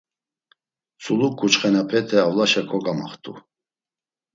[0.99, 3.33] Tzulu ǩuçxenapete avlaşa kogamaxt̆u.